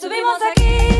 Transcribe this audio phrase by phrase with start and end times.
[0.00, 0.99] Dale,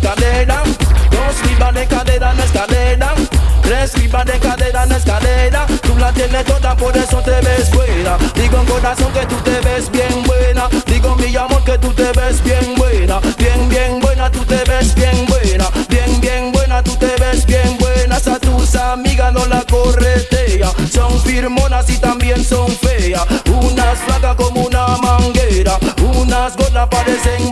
[0.00, 0.62] escalera,
[1.10, 3.14] dos libras de cadera en la escalera,
[3.62, 7.70] tres libras de cadera en la escalera, tú la tienes toda, por eso te ves
[7.72, 8.16] buena.
[8.34, 12.10] Digo en corazón que tú te ves bien buena, digo mi amor que tú te
[12.12, 16.96] ves bien buena, bien, bien buena, tú te ves bien buena, bien, bien buena, tú
[16.96, 22.68] te ves bien buena, a tus amigas no la corretea, son firmonas y también son
[22.68, 25.78] feas, unas flacas como una manguera,
[26.16, 27.49] unas gordas parecen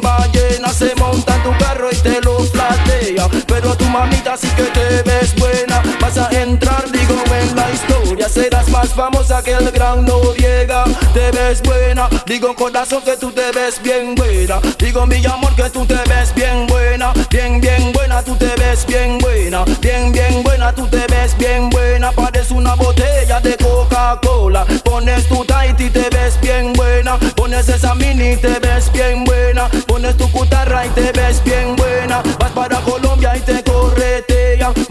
[3.89, 5.83] mamita sí que te ves buena.
[6.01, 8.29] Vas a entrar, digo, en la historia.
[8.29, 10.85] Serás más famosa que el gran Noriega.
[11.13, 14.61] Te ves buena, digo, corazón, que tú te ves bien buena.
[14.79, 17.13] Digo, mi amor, que tú te ves bien buena.
[17.31, 19.65] Bien, bien buena, tú te ves bien buena.
[19.81, 22.13] Bien, bien buena, tú te ves bien buena.
[22.13, 24.65] Parece una botella de Coca-Cola.
[24.85, 27.19] Pones tu tight y te ves bien buena.
[27.37, 29.69] Pones esa mini y te ves bien buena.
[29.87, 31.98] Pones tu cutarra y te ves bien buena.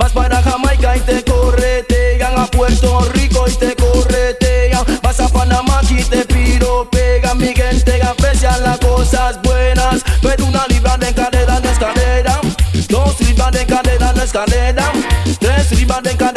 [0.07, 2.39] Vas para Jamaica y te corretean.
[2.39, 4.85] A Puerto Rico y te corretean.
[5.03, 7.37] Vas a Panamá y te piropean.
[7.37, 10.03] Mi gente aprecia las cosas buenas.
[10.21, 12.39] Pero una libra de cadera no es cadera.
[12.87, 14.93] Dos libras de cadera no escalera.
[15.39, 16.36] Tres libras de cadera.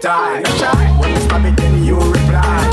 [0.00, 0.40] Tie.
[0.98, 2.64] When you stop it, then you reply.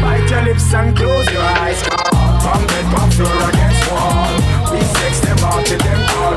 [0.00, 1.82] Bite your lips and close your eyes.
[1.82, 4.30] Pump it, pump floor against wall.
[4.70, 6.34] We sex them all till them call.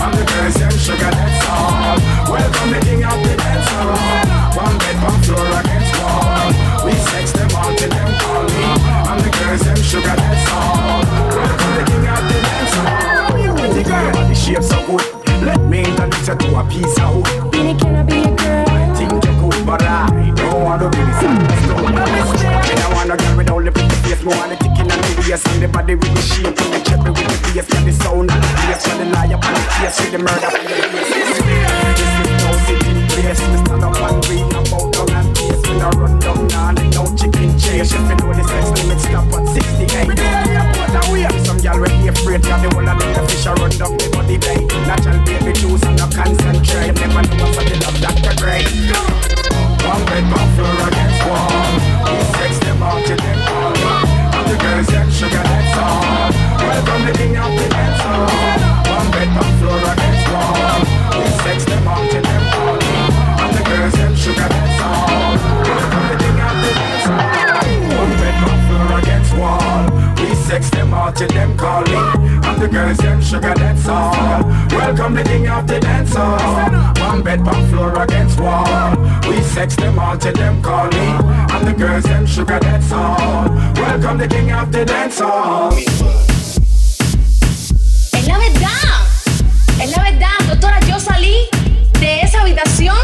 [0.00, 2.00] I'm the girls, them sugar, that's all.
[2.32, 3.92] Welcome the king of the dance hall.
[4.56, 6.48] Pump it, pump floor against wall.
[6.88, 8.48] We sex them all till them call.
[9.08, 11.04] I'm the girls, them sugar, that's all.
[11.36, 13.56] Welcome the king of the dance hall.
[13.60, 15.04] Pretty girl, body shape so good.
[15.44, 17.41] Let me introduce you to a piece of wood.
[25.62, 28.26] The the body with the shape and the cherry with the face and the sound
[28.26, 31.38] the bass and the up and the face with the murder the bass.
[31.94, 35.62] This is no sitting place, we stand up and read about down and face.
[35.62, 37.94] We no run down and the no chicken chase.
[37.94, 40.10] If you know the sex limit stop at 68.
[40.10, 41.30] We don't care the way.
[41.46, 44.36] Some when they afraid, cause the whole of the fish a run down the body
[44.42, 44.66] vein.
[44.66, 46.90] Natural baby juice and no concentrate.
[46.98, 48.34] Never know what's the love Dr.
[48.34, 48.66] Dre.
[49.86, 51.54] One bed, one floor against wall.
[52.10, 53.38] We sex them out till them.
[53.46, 54.01] I'm
[54.52, 56.28] the girls them sugar, that's all.
[56.60, 58.04] Welcome the king of the dance.
[58.84, 60.80] One bed, one floor against wall.
[61.16, 62.92] We sex them out till them me.
[63.40, 65.40] I'm the girls them sugar, that's all.
[65.64, 67.06] Welcome the king of the dance.
[67.96, 69.84] One bed, one floor against wall.
[70.20, 71.96] We sex them out till them call me.
[71.96, 72.11] I'm
[72.62, 74.44] the girls, yeah, sugar, that's all.
[74.70, 76.70] Welcome the king of the dance hall.
[77.08, 78.94] One bed, one floor against wall.
[79.28, 81.06] We sex them all till them call me.
[81.52, 83.48] I'm the girls, yeah, sugar, that's all.
[83.74, 85.72] Welcome the king of the dance hall.
[88.12, 88.94] Es la verdad,
[89.80, 91.48] es la verdad, doctora, yo salí
[91.98, 92.96] de esa habitación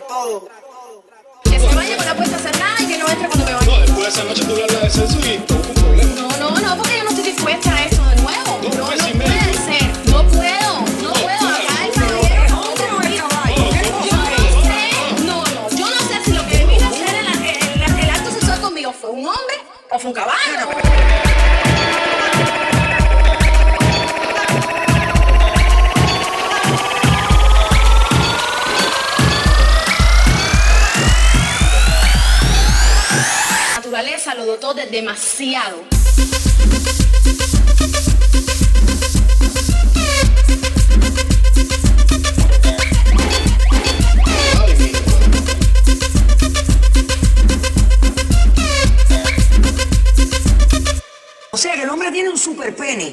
[0.00, 0.48] contra todo.
[1.44, 3.66] Que se vaya con la puerta cerrada y que no entre cuando me vaya.
[3.66, 6.14] No, después de esa noche tú le hablas de sexo y busca un problema.
[6.14, 8.60] No, no, no, porque yo no estoy dispuesta a eso de nuevo.
[8.62, 10.06] No, no meses y puede ser.
[10.06, 11.48] No puedo, no puedo.
[11.48, 12.62] Acá el caballero.
[14.04, 17.24] Yo no sé, no, no, yo no sé si lo que vino a hacer en
[17.24, 19.56] la- en la- el acto sexual conmigo fue un hombre
[19.90, 20.68] o fue un caballo.
[33.98, 35.82] Naturaleza lo dotó de demasiado.
[51.50, 53.12] O sea que el hombre tiene un super pene.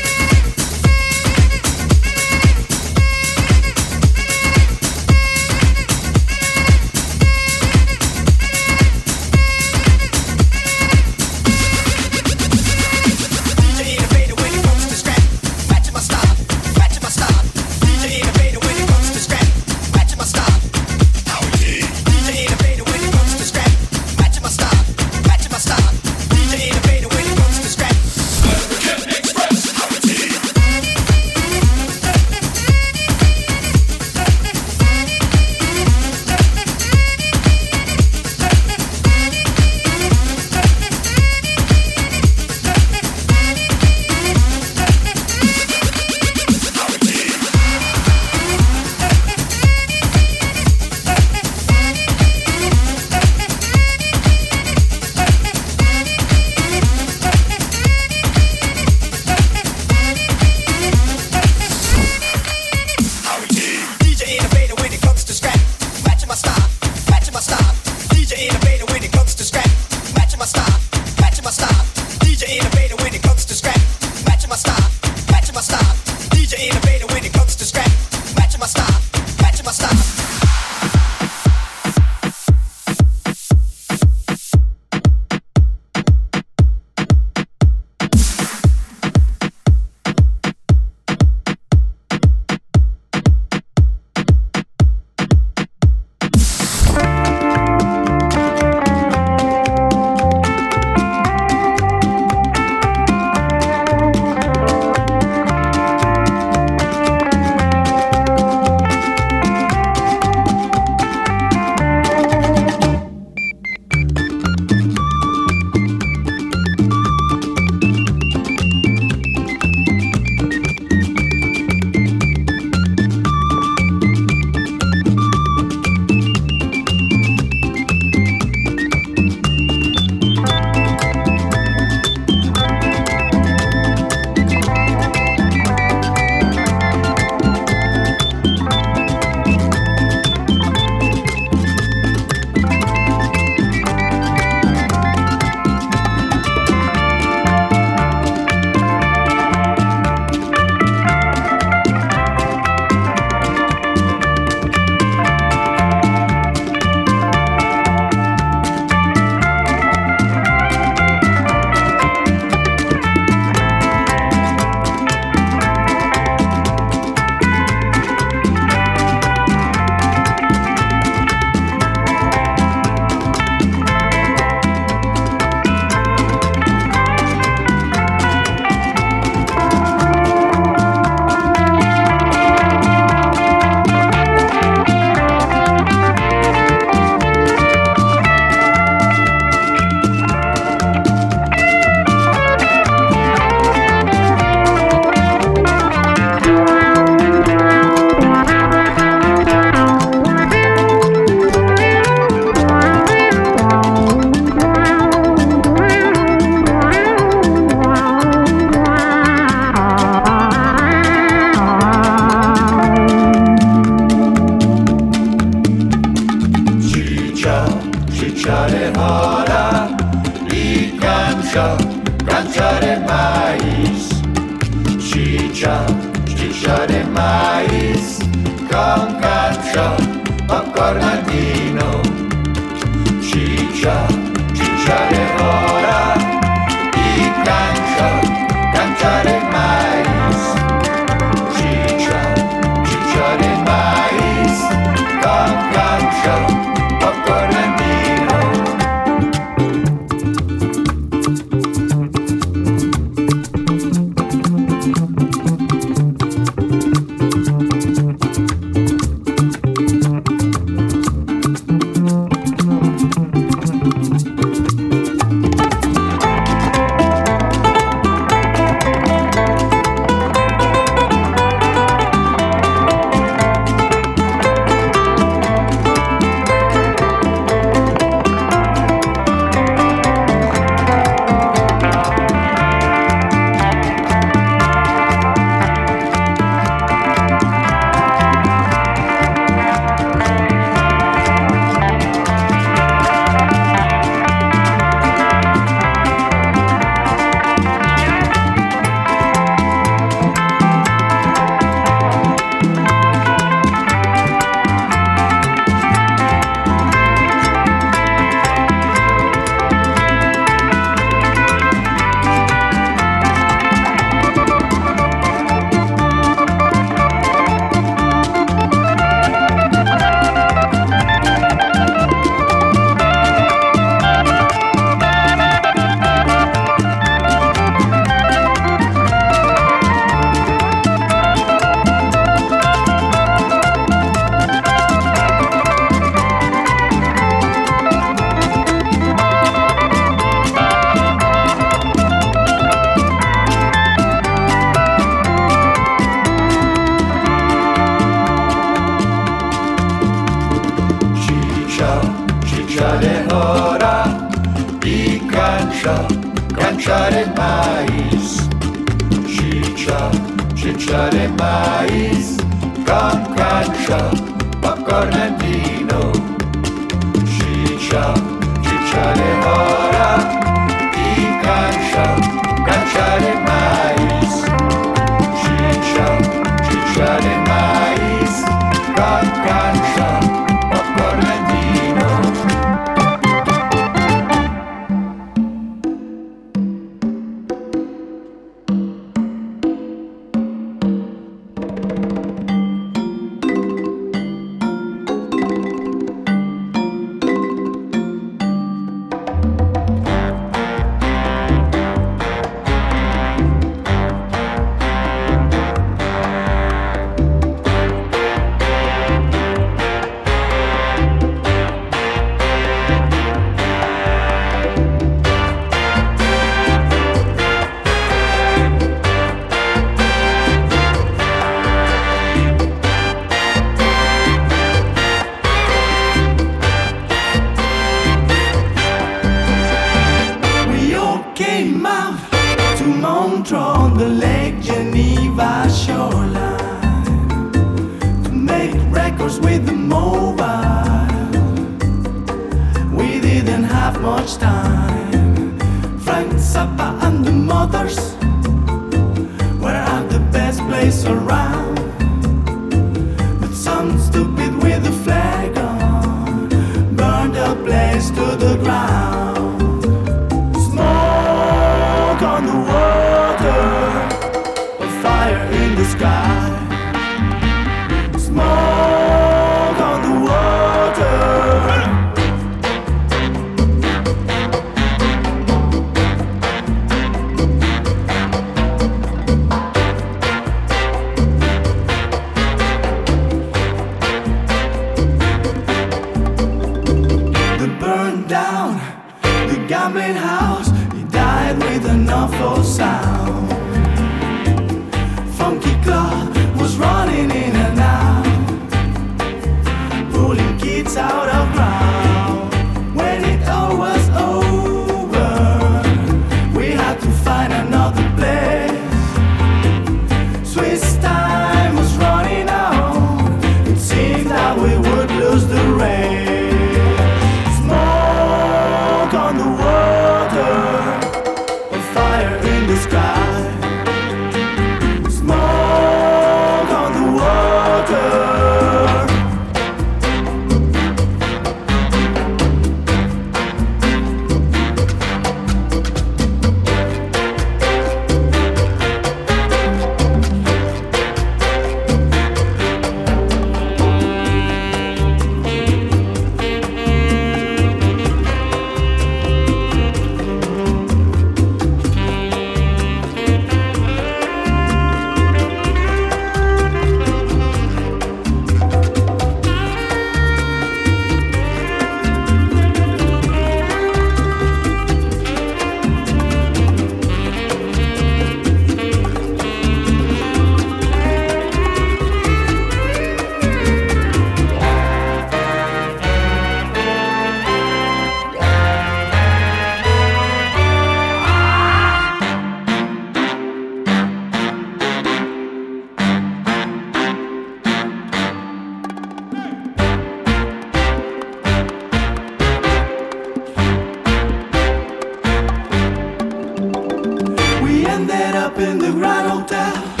[598.61, 600.00] in the right old town.